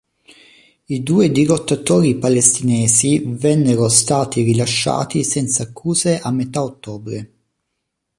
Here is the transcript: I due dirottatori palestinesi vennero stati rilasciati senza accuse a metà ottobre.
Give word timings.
I 0.87 1.03
due 1.03 1.29
dirottatori 1.31 2.15
palestinesi 2.17 3.19
vennero 3.23 3.87
stati 3.87 4.41
rilasciati 4.41 5.23
senza 5.23 5.61
accuse 5.61 6.17
a 6.17 6.31
metà 6.31 6.63
ottobre. 6.63 7.33